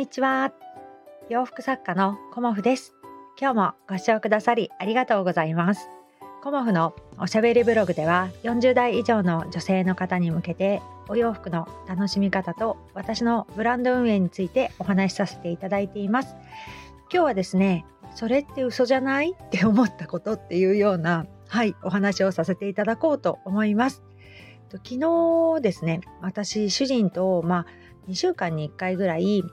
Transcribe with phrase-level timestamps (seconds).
[0.00, 0.50] にちは。
[1.28, 2.94] 洋服作家のコモフです。
[3.38, 5.90] 今日もご視聴くださりありがとうございます。
[6.42, 16.34] コモフのおしゃべりブログでは40代以上の女性の方に向けてお洋服の楽しみ方と私のブランド運営についてお話しさせていただいています。
[17.12, 19.32] 今日はですね、それって嘘じゃない？
[19.32, 24.02] って思ったことっていうようなはいお話をさせていただこうと思います。
[24.70, 27.66] 昨日ですね、私主人とまあ
[28.08, 29.44] 2週間に1回ぐらい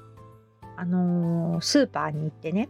[0.78, 2.70] あのー、スーパーに行ってね。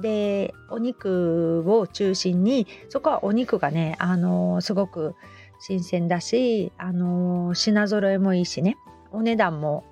[0.00, 5.14] でお肉を中心にそこはお肉がね、あのー、すごく
[5.60, 8.76] 新鮮だし、あのー、品揃えもいいしね。
[9.12, 9.84] お値段も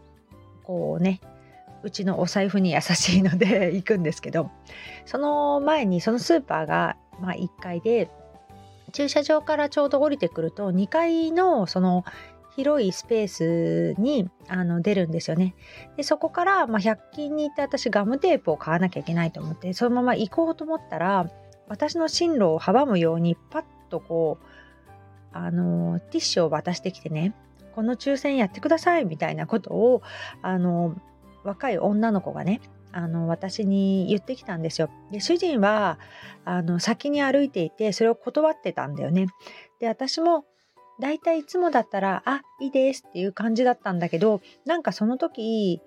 [0.62, 1.20] こうね
[1.82, 4.50] うちのお財布に優しいので 行くんですけど。
[5.04, 8.10] その前にそのスーパーが、まあ、1階で
[8.92, 12.04] 駐車場からちょうど降りてくると2階のその
[12.58, 15.54] 広いスペースにあの出るんですよね。
[15.96, 21.30] でそこから、まあ、100均に行って私ガムテープを買わなきゃいけないと思ってそのまま行こうと思ったら
[21.68, 24.46] 私の進路を阻むようにパッとこう
[25.32, 27.32] あのティッシュを渡してきてね
[27.76, 30.02] この抽選やってくださいみたいなことを
[30.42, 30.96] あの
[31.44, 34.90] 若い女の子がねあの私に言ってきたんですよ。
[35.12, 36.00] で主人は
[36.44, 39.28] あの先に歩いていてそれを断ってたんだよね。
[39.78, 40.44] で私も
[41.00, 45.80] 大体いつもだったら、あ、いいですっていう感じだったんだけど、なんかその時、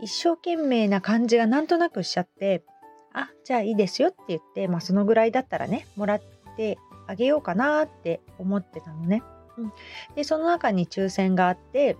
[0.00, 2.64] 一生懸命な感じがなんとなくしちゃって、
[3.12, 6.22] あ、じゃあいいですよって言って、まあそのぐらいだったらね、もらっ
[6.56, 9.22] てあげようかなって思ってたのね。
[9.58, 9.72] うん、
[10.14, 11.96] で、その中に抽選があって、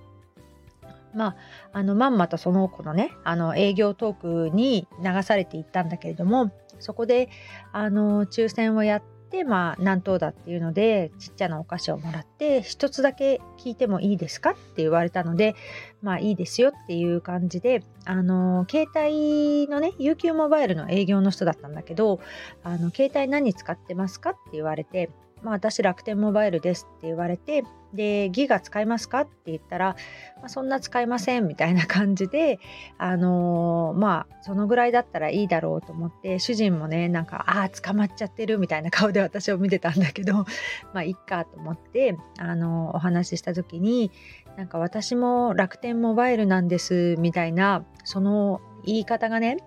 [1.14, 1.36] ま
[1.72, 7.28] あ、あのまんまとその子のねあの営業トークに流されていったんだけれどもそこで
[7.72, 15.54] あの抽選をやっでまあ何等だっていうのでちっちゃなお菓子をもらって1つだけ聞いてもいいですかって言われたので
[16.02, 22.20] まあいいですよっていう感じであの携帯のね UQ モバイルの営業の人だったんだけど
[22.64, 25.10] あの携帯何使ってますかって言われて
[25.42, 27.64] まあ、私楽天モバイルですって言われて
[27.94, 29.22] でギガ使いますか？
[29.22, 29.96] って言ったら、
[30.36, 32.60] まあ、そんな使いませんみたいな感じで
[32.98, 40.34] あのー、まあそのぐらいだったらいいだろうと思って主人もねなんかああ捕まっちゃってるみたいな顔で私を見てたんだけど
[40.94, 44.12] まあいっかと思ってあのー、お話しした時に
[44.56, 49.58] なんか私も楽天モバイルなんですみたいなその言い方がね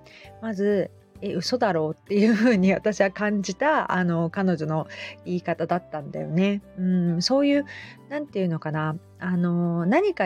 [0.42, 0.92] まず
[1.24, 4.88] え嘘だろうっていうふうに私は感じたあの彼女の
[5.26, 6.62] 言い方だったんだよね。
[6.78, 7.66] うん、そういう
[8.10, 10.26] 何て言うのかなあの何か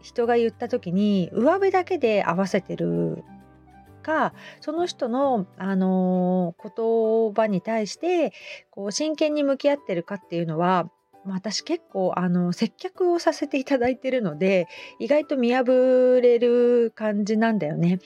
[0.00, 3.24] 人が言った時に上辺だけで合わせてる
[4.02, 8.32] かその人の、あの言葉に対して
[8.70, 10.88] こう真剣に向き合ってるかっていうのは
[11.26, 14.68] 私結構あの接客をさせていただいてるので
[14.98, 15.64] 意外と見破
[16.22, 17.98] れる感じなんだよね。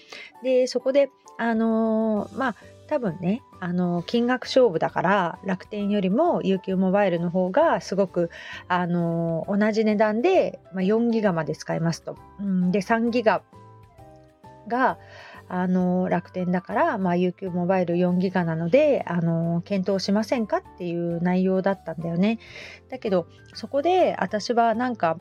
[0.42, 2.54] でそこであのー、まあ
[2.86, 8.30] 多分ね、あのー、金額勝負だから楽天よりも UQ モバイルの方がすごく、
[8.68, 12.16] あのー、同じ値段で、まあ、4ギガまで使えますと。
[12.40, 13.42] うん、で3ギガ
[14.68, 14.98] が
[15.48, 22.38] あの楽天だから、まあ、UQ モバイル4ギガなのであの検討しませんかっていう内容だったんだよね。
[22.88, 25.18] だけどそこで私はなんか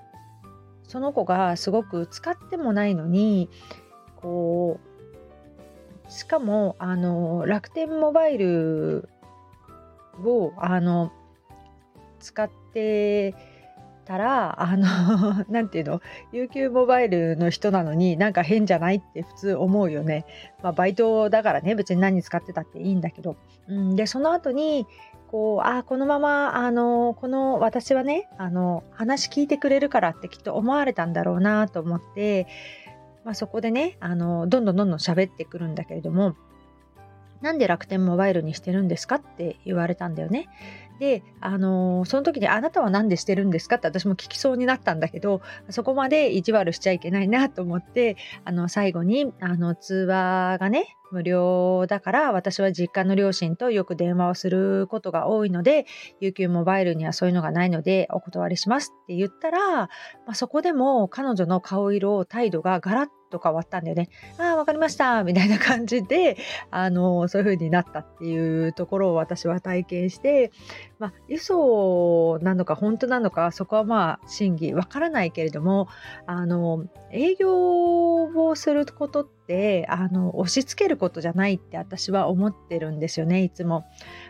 [0.87, 3.49] その子がすごく使ってもないのに
[4.17, 4.92] こう
[6.13, 9.09] しかもあの楽天モバイル
[10.23, 11.11] をあの
[12.19, 13.33] 使って
[14.05, 16.01] たらあの 何て言うの
[16.31, 20.25] ？UQ モバイルの人なのになんか変じゃないって普通思うよね。
[20.61, 23.35] まあ、バイトだからね別に何使ってたっていいんだけど。
[23.67, 24.85] うん、でその後に
[25.31, 32.45] こうあこのままあのこの私はねあの話聞いてくれるからってきっと思われたんだろうなと思って
[33.23, 36.35] まあ、そこでねあのどんどんどんどん喋ってくるんだけれども
[37.41, 40.47] なんで楽天モバイルにしてるんですかって言われたんだよね。
[40.99, 43.75] で、あの、その時にあなたは何でしてるんですか？
[43.75, 48.15] って私も聞きそうになったんだけど、そこまで意地悪しちゃいけないなと思って、
[48.45, 55.85] あの、最後に、あの、通話がね、無料だから私は実家の両親とよく電話をすることが多いので
[56.21, 59.89] UQ モバイルにはそういうのがないのでお断りしますって言ったら、ま
[60.27, 64.09] あ、そこでも彼女の顔色態度がガラッと変わったんだよね。
[64.37, 66.37] ああ、わかりましたみたいな感じで、
[66.69, 70.51] あの、そういう風になったっていうところを私は体験して、
[70.99, 75.87] まあ、嘘なのか本当なのか、そこはまあ、真偽わからないけれども、
[76.27, 79.42] あの、営業をすることって、
[79.89, 83.85] あの、押し付けることじゃないって私は思ってるんですよね、いつも。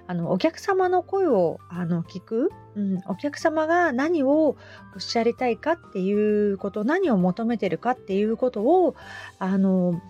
[0.07, 4.55] あの、お客様の声をあの聞く、うん、お客様が何をお
[4.97, 8.95] っしゃりたいかっていうこと、何を求めてるかっていうことを、
[9.39, 10.01] あの、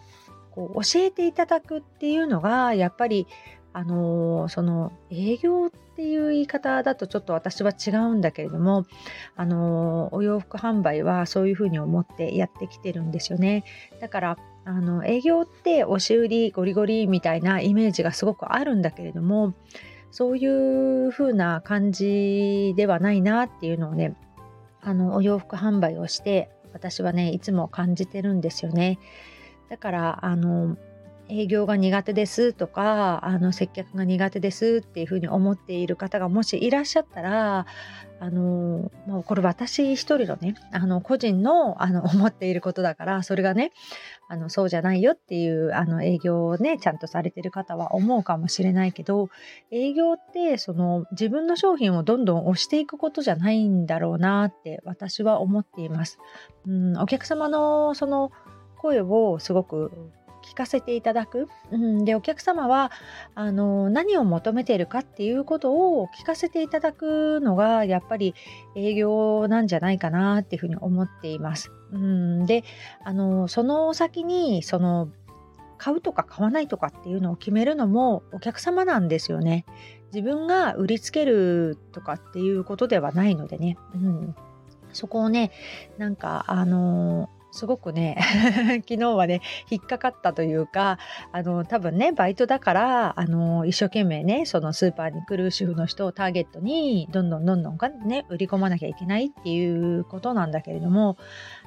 [0.53, 3.27] こう教えていただくっていうのがやっぱり
[3.73, 8.85] あのその営業っていう言い方だとちょっと私は違うんだけれども
[9.35, 13.63] あのお洋服販売はそういうふうに思ってやってきてるんですよね
[13.99, 19.53] だからあの営業って押し売りゴリゴリみたいなイメージがすごくあるんだけれども
[20.11, 24.15] そういう風な感じではないなっていうのをね
[24.81, 28.99] あのお洋服販売をして私はねいつも感じてるんですよね。
[29.69, 30.77] だからあの
[31.29, 37.65] 営業が苦手ですとかあの接客が苦手ですっていうふうに思っている方がもしいらっしゃったら
[38.19, 43.71] あのもうこれ私一人のねあの個人のあの 思っていることだからそれがね
[44.29, 49.29] あのそうじゃないよっていうあの営業をねちゃんとされてる方は思うかもしれないけど
[49.71, 56.17] 営業ってその自分の商品をどんどん押していくことじゃないんだろうなって私は思っています。
[56.65, 58.31] うん、お客様のその
[58.77, 59.91] 声をすごく
[60.43, 62.91] 聞かせていただく、うん、でお客様は
[63.33, 68.35] あの何を求めているかっていうことを聞かせていただくのがやっぱり
[68.75, 71.71] 営業なんじゃないかなっていうふうに思っています。
[71.91, 72.63] うん、で
[73.03, 75.09] あのその先にその
[75.77, 79.65] 買うとか買わないとかっていうのを決めるのもお客様なんですよね。
[80.13, 83.77] 自分が売りつけるとかっていうことではないのでね。
[83.95, 84.35] うん、
[84.93, 85.51] そこをね
[85.97, 88.17] なんかあのすごくね
[88.87, 90.97] 昨日はね引っかかったというか
[91.31, 97.77] あの多分ねバイトだからあの一生懸命ねそのスーパーに来る主婦の人をターゲットにどんどんどんどん
[98.07, 101.17] ね売り込まなきゃいけないっていうことなんだけれども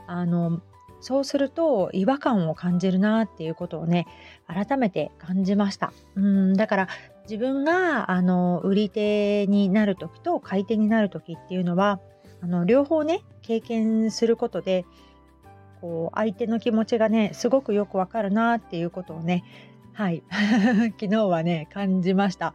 [0.09, 0.61] あの
[1.01, 4.09] そうすると違和感を感じるなっていうことをね
[4.49, 5.93] 改めて感じました。
[6.17, 6.89] うんだから
[7.31, 12.01] 自分があの売り手になる時と買い手になる時っていうのは
[12.43, 14.85] あの両方ね経験することで
[15.81, 19.45] こう相手の気持ちがねすごくよくわかるなっていうことをね
[19.93, 20.23] はい
[21.01, 22.55] 昨日はね感じました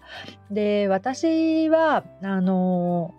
[0.50, 3.14] で私はあの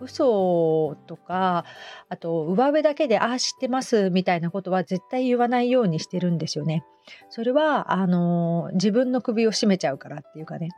[0.00, 1.64] 嘘とか
[2.08, 6.84] あと上辺だけで「ああ知ってます」みたいなことは絶対言わないようにしてるんですよね。
[7.30, 10.68] それはあの自分の首を絞めちゃうからっていうかね。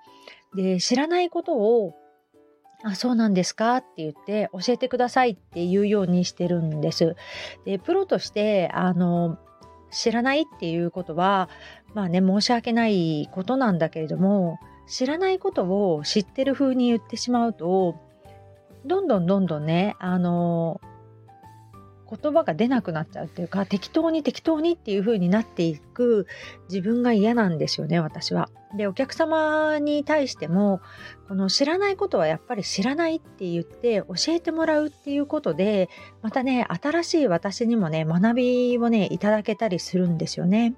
[0.55, 1.95] で知らないことを
[2.85, 3.77] あ、そうなんですか？
[3.79, 7.17] って言って教えてくださいっていうようにしてるんです。
[7.65, 9.39] で、プロとしてあの
[9.91, 11.49] 知らないっていうことは
[11.95, 17.97] まあね申し訳ないことなんだけれども知らないことを知ってる風に言ってしまうと
[18.85, 20.81] どんどんどんどんねあの
[22.11, 26.27] 言葉が出なくなっちゃうっていうか適当に適当にっていう風になっていく
[26.69, 28.51] 自分が嫌なんですよね私は。
[28.77, 30.81] でお客様に対しても
[31.27, 35.89] この知らないことはやっぱり知らないって言って教えてもらうっていうことで
[36.21, 40.75] またね新しい私にもね学びをねいただけたりするんですよね。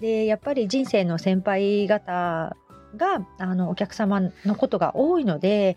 [0.00, 2.56] でやっぱり人生の先輩方
[2.96, 5.76] があのお客様のことが多いので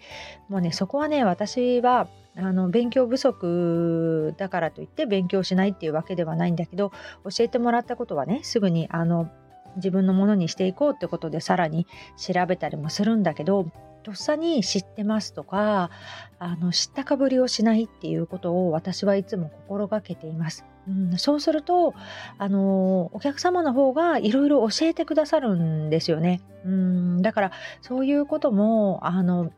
[0.49, 6.91] もうねそこはね私はあの勉強不足だからといって勉強しないっていうわけではないんだけど
[7.23, 9.29] 教えてもらったことはねすぐにあの
[9.77, 11.87] 自分のものにしていこうってことでさらに
[12.17, 13.71] 調べたりもするんだけど
[14.03, 15.89] とっさに知ってますとか
[16.37, 20.63] あの知ったかぶりをしないっていうことを私はいつも心がけています。
[20.87, 21.95] うん、そうすると
[22.37, 26.41] あのお客様の方がいろいろ教えてくださるんですよね。
[26.63, 27.51] うんだから
[27.81, 29.51] そういうこともあの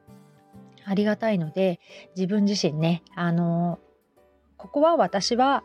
[0.87, 1.79] ありがたいので
[2.15, 3.79] 自分自身ねあの
[4.55, 5.63] ここは私は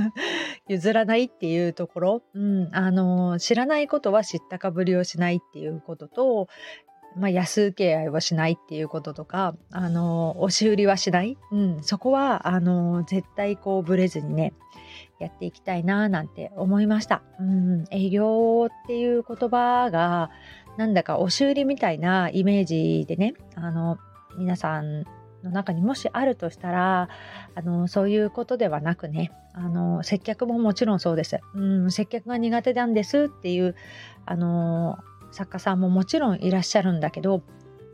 [0.68, 6.48] 譲らないっていうところ、うん、あの知らないことは知ったかぶりをしないっていうことと、
[7.14, 14.54] まあ、安請け合いはしないっていうこととかあの押し売りはしない、うん、そこはあの絶対こうブレずにね
[15.20, 17.22] やっていきたいななんて思いました。
[17.38, 20.30] うん、営業っていう言葉が
[20.76, 23.98] なんだか押し売りみたいなイメージでねあの
[24.38, 25.04] 皆さん
[25.42, 27.08] の中にもしあるとしたら
[27.54, 33.76] あのそういうことではなくねあの接客ももちろんそうです、うん、接客が苦手なんですっていう
[34.26, 34.98] あの
[35.30, 37.42] 作家さんももちろんいらっしゃるんだけど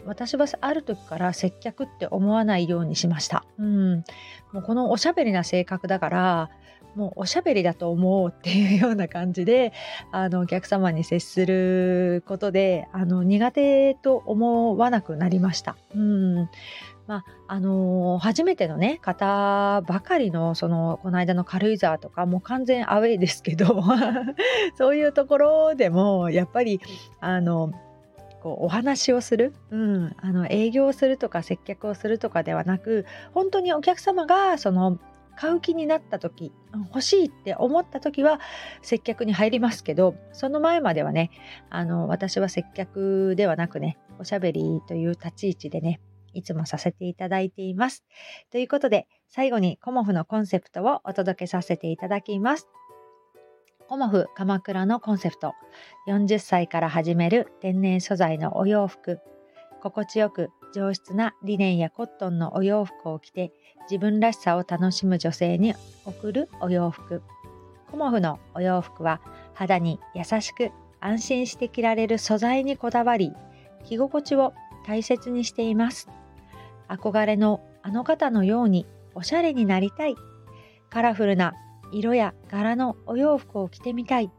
[0.07, 3.45] 私はある時から接客って思わないようにしました。
[3.59, 4.04] うん、
[4.52, 6.50] もうこのおしゃべりな性格だから
[6.95, 9.73] もうおしゃべりだと思うっていうような感じで
[10.11, 15.76] あのお客様に接することであの苦手と思わなくなりました。
[15.95, 16.49] うん
[17.07, 23.83] まああのー、初めてのね方ばかりのそのこの間の軽井沢とかもう完全アウェイですけど
[24.78, 26.80] そういうところでもやっぱり
[27.21, 27.73] あの
[28.42, 34.99] こうお話をする、うん、あの営業をするとか接客をするとかではなく本当にお客様がその
[35.37, 36.52] 買う気になった時
[36.88, 38.40] 欲しいって思った時は
[38.82, 41.30] 接客に入りますけどその前まではね
[41.70, 46.00] あの私は接客ではなくねおしゃべりという立ち位置でね
[46.35, 48.04] いつもさせていただいています。
[48.50, 52.68] ということで最後にコモフのコンセプトをお届けさせていただきます。
[53.90, 55.52] コモフ鎌倉のコンセプト。
[56.06, 59.18] 40歳から始める天然素材のお洋服。
[59.82, 63.52] 心地よく上質なリネンやコットンのお洋服を着て
[63.90, 67.25] 自分らしさを楽しむ女性に贈るお洋服。
[67.90, 69.20] コモフのお洋服は
[69.54, 70.70] 肌に優しく
[71.00, 73.32] 安心して着られる素材にこだわり
[73.85, 74.54] 着心地を
[74.87, 76.09] 大切にしています。
[76.88, 80.14] 憧れのあの方のようにおしゃれになりたい。
[80.90, 81.54] カラフルな
[81.92, 84.30] 色や柄のお洋服を着てみたい。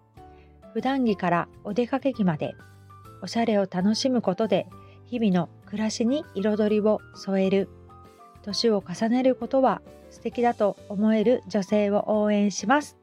[0.73, 2.55] 普段着からお出かけ着まで
[3.21, 4.67] おしゃれを楽しむことで
[5.05, 7.69] 日々の暮らしに彩りを添える。
[8.41, 12.97] 年を重ねることは素敵だと思える女性を応援します。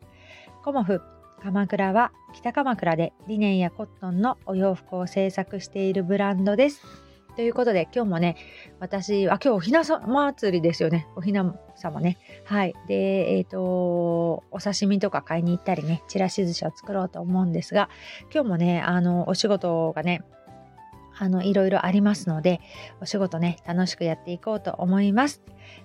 [0.64, 1.00] コモフ
[1.42, 7.07] 鎌倉は北鎌倉でリネンやコットンのお洋服を制作しているブランドです。
[7.38, 8.34] ということで今日もね
[8.80, 11.06] 私あ今日おひなさま祭りですよね。
[11.14, 12.18] おひな様ね。
[12.44, 12.74] はい。
[12.88, 17.90] でえっ、ー、とお刺身とか買いに行ったりねちらし寿司を作ろうと思うんですが
[18.34, 20.24] 今日もねあのお仕事がね
[21.16, 22.60] あのいろいろありますので
[23.00, 25.40] お仕事ね楽しくやっていこうと思います。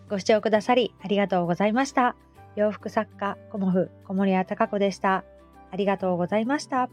[0.10, 2.16] ご視聴くださりありがとうございました。
[2.56, 5.24] 洋服作家コモフ小森屋隆子でした。
[5.70, 6.90] ありがとうございました。